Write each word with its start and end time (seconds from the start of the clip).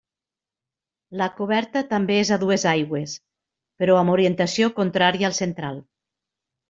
La 1.21 1.27
coberta 1.41 1.83
també 1.91 2.17
és 2.21 2.31
a 2.35 2.39
dues 2.45 2.65
aigües 2.71 3.13
però 3.83 3.99
amb 4.01 4.15
orientació 4.17 4.71
contrària 4.81 5.29
al 5.31 5.37
central. 5.45 5.79